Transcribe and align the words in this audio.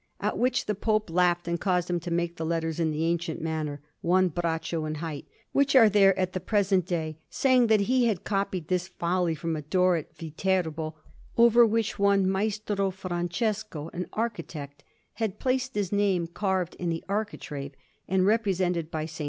At 0.19 0.35
which 0.35 0.65
the 0.65 0.73
Pope 0.73 1.11
laughed, 1.11 1.47
and 1.47 1.61
caused 1.61 1.87
him 1.87 1.99
to 1.99 2.09
make 2.09 2.37
the 2.37 2.43
letters 2.43 2.79
in 2.79 2.89
the 2.89 3.05
ancient 3.05 3.39
manner, 3.39 3.81
one 4.01 4.29
braccio 4.29 4.83
in 4.85 4.95
height, 4.95 5.27
which 5.51 5.75
are 5.75 5.89
there 5.89 6.17
at 6.17 6.33
the 6.33 6.39
present 6.39 6.87
day; 6.87 7.19
saying 7.29 7.67
that 7.67 7.81
he 7.81 8.07
had 8.07 8.23
copied 8.23 8.67
this 8.67 8.87
folly 8.87 9.35
from 9.35 9.55
a 9.55 9.61
door 9.61 9.97
at 9.97 10.17
Viterbo, 10.17 10.95
over 11.37 11.67
which 11.67 11.99
one 11.99 12.27
Maestro 12.27 12.89
Francesco, 12.89 13.91
an 13.93 14.07
architect, 14.13 14.83
had 15.21 15.37
placed 15.37 15.75
his 15.75 15.91
name, 15.91 16.25
carved 16.25 16.73
in 16.79 16.89
the 16.89 17.03
architrave, 17.07 17.73
and 18.07 18.25
represented 18.25 18.89
by 18.89 19.01
a 19.01 19.03
S. 19.03 19.19